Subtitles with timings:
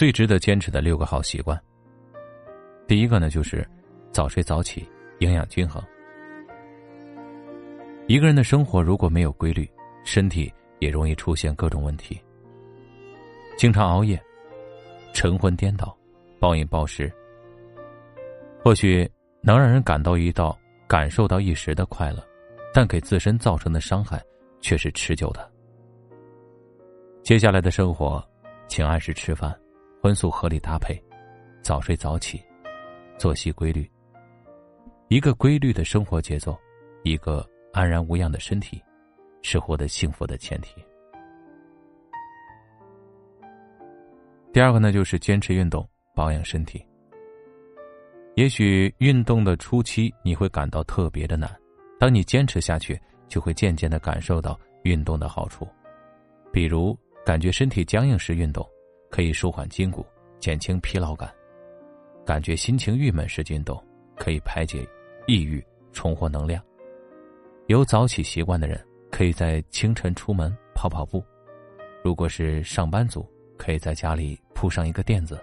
[0.00, 1.62] 最值得坚持的六个好习惯。
[2.88, 3.68] 第一个呢，就是
[4.10, 4.88] 早睡早起，
[5.18, 5.84] 营养均衡。
[8.06, 9.70] 一个人的生活如果没有规律，
[10.02, 12.18] 身体也容易出现各种问题。
[13.58, 14.18] 经常熬夜、
[15.12, 15.94] 晨昏颠倒、
[16.38, 17.12] 暴饮暴食，
[18.64, 19.06] 或许
[19.42, 20.58] 能让人感到一道
[20.88, 22.26] 感受到一时的快乐，
[22.72, 24.18] 但给自身造成的伤害
[24.62, 25.52] 却是持久的。
[27.22, 28.26] 接下来的生活，
[28.66, 29.54] 请按时吃饭，
[30.02, 30.98] 荤素合理搭配，
[31.60, 32.42] 早睡早起，
[33.18, 33.86] 作息规律。
[35.08, 36.58] 一个规律的生活节奏，
[37.02, 38.82] 一个安然无恙的身体，
[39.42, 40.82] 是获得幸福的前提。
[44.54, 46.82] 第二个呢，就是坚持运动，保养身体。
[48.36, 51.54] 也许运动的初期你会感到特别的难，
[51.98, 52.98] 当你坚持下去，
[53.28, 55.68] 就会渐渐的感受到运动的好处，
[56.50, 56.98] 比如。
[57.22, 58.66] 感觉身体僵硬时运动，
[59.10, 60.06] 可以舒缓筋骨，
[60.38, 61.28] 减轻疲劳感；
[62.24, 63.82] 感觉心情郁闷时运动，
[64.16, 64.86] 可以排解
[65.26, 66.62] 抑郁，重获能量。
[67.66, 71.20] 有早起习惯的人，可以在清晨出门跑跑步；
[72.02, 75.38] 如果是上班族，可以在家里铺上一个垫子，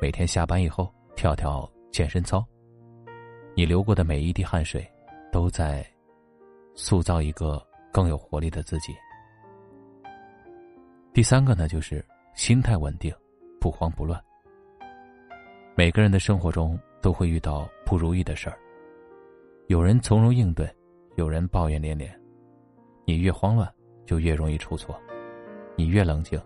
[0.00, 2.44] 每天下班以后跳跳健身操。
[3.54, 4.86] 你流过的每一滴汗水，
[5.32, 5.86] 都在
[6.74, 8.94] 塑造一个更有活力的自己。
[11.14, 12.04] 第三个呢，就是
[12.36, 13.10] 心态稳定，
[13.58, 14.22] 不慌不乱。
[15.74, 18.58] 每个人的生活中都会遇到不如意的事儿，
[19.68, 20.70] 有人从容应对，
[21.14, 22.14] 有人抱怨连连。
[23.06, 23.72] 你越慌乱，
[24.04, 24.94] 就越容易出错；
[25.76, 26.38] 你越冷静，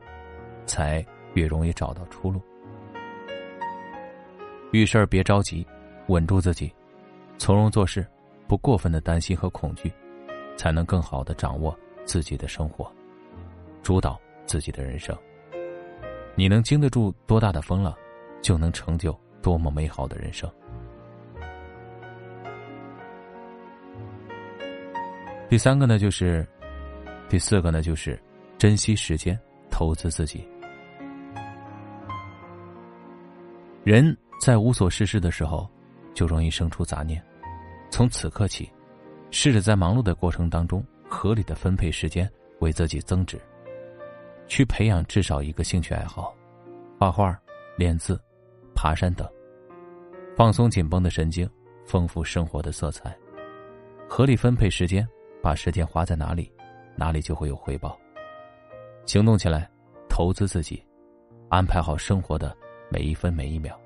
[0.65, 2.41] 才越容易找到出路。
[4.71, 5.67] 遇事儿别着急，
[6.07, 6.73] 稳住自己，
[7.37, 8.07] 从容做事，
[8.47, 9.93] 不过分的担心和恐惧，
[10.57, 12.91] 才能更好的掌握自己的生活，
[13.83, 14.19] 主导。
[14.47, 15.17] 自己的人生，
[16.37, 17.95] 你能经得住多大的风浪，
[18.41, 20.51] 就能成就多么美好的人生。
[25.49, 26.47] 第三个呢，就是，
[27.29, 28.21] 第四个呢，就是
[28.57, 29.39] 珍惜时间，
[29.71, 30.49] 投资自己。
[33.83, 35.69] 人在无所事事的时候，
[36.15, 37.23] 就容易生出杂念。
[37.91, 38.71] 从此刻起，
[39.33, 42.31] 试着在忙碌的过程当中，合理的分配时间，
[42.61, 43.41] 为自己增值。
[44.51, 46.35] 去培养至少一个兴趣爱好，
[46.99, 47.41] 画画、
[47.77, 48.21] 练字、
[48.75, 49.27] 爬山等，
[50.37, 51.49] 放松紧绷的神经，
[51.87, 53.17] 丰富生活的色彩。
[54.09, 55.09] 合理分配时间，
[55.41, 56.53] 把时间花在哪里，
[56.97, 57.97] 哪里就会有回报。
[59.07, 59.71] 行动起来，
[60.09, 60.85] 投资自己，
[61.49, 62.55] 安排好生活的
[62.91, 63.79] 每一分每一秒，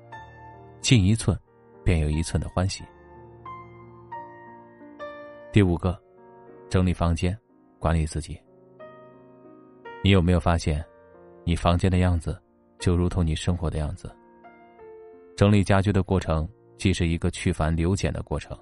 [0.81, 1.39] 进一寸，
[1.83, 2.83] 便有一寸的欢喜。
[5.51, 5.95] 第五个，
[6.69, 7.37] 整理房间，
[7.77, 8.35] 管理自己。
[10.05, 10.85] 你有没有发现，
[11.43, 12.39] 你房间的样子，
[12.77, 14.15] 就如同你生活的样子。
[15.35, 18.55] 整理家居的过程，既是一个去繁留简的过程，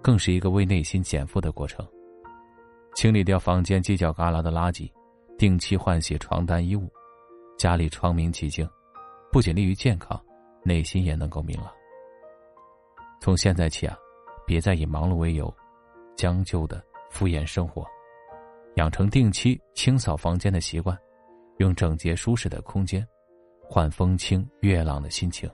[0.00, 1.86] 更是一个为内心减负的过程。
[2.94, 4.90] 清理掉房间犄角旮旯的垃圾，
[5.36, 6.90] 定期换洗床单衣物，
[7.58, 8.66] 家里窗明几净，
[9.30, 10.18] 不仅利于健康，
[10.64, 11.70] 内心也能够明朗。
[13.20, 13.94] 从现在起啊，
[14.46, 15.54] 别再以忙碌为由，
[16.16, 17.86] 将就的敷衍生活。
[18.78, 20.96] 养成定期清扫房间的习惯，
[21.56, 23.04] 用整洁舒适的空间
[23.60, 25.50] 换风清月朗的心情。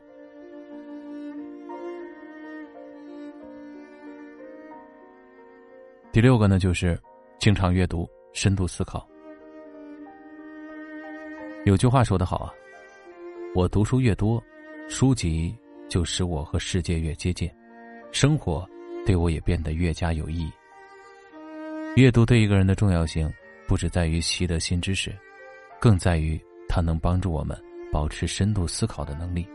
[6.12, 7.00] 第六个呢，就是
[7.38, 9.08] 经常阅读，深度思考。
[11.64, 12.52] 有句话说得好啊，
[13.54, 14.42] 我读书越多，
[14.86, 15.56] 书籍
[15.88, 17.50] 就使我和世界越接近，
[18.12, 18.68] 生活
[19.06, 20.52] 对我也变得越加有意义。
[21.96, 23.32] 阅读对一个人的重要性，
[23.68, 25.16] 不只在于习得新知识，
[25.80, 27.56] 更在于它能帮助我们
[27.92, 29.46] 保持深度思考的能力。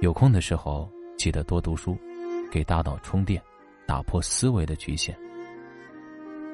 [0.00, 1.96] 有空的时候，记得多读书，
[2.50, 3.40] 给大脑充电，
[3.86, 5.16] 打破思维的局限。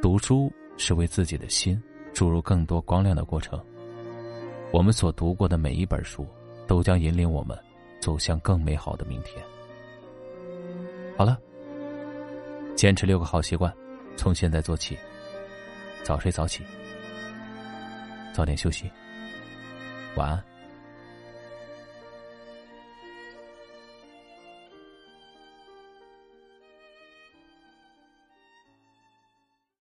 [0.03, 1.83] 读书是为自己的心
[2.13, 3.59] 注入更多光亮的过程。
[4.72, 6.27] 我们所读过的每一本书，
[6.66, 7.59] 都将引领我们
[7.98, 9.42] 走向更美好的明天。
[11.16, 11.39] 好了，
[12.77, 13.74] 坚持六个好习惯。
[14.20, 14.98] 从现在做起，
[16.04, 16.62] 早睡早起，
[18.34, 18.92] 早点休息，
[20.14, 20.49] 晚安。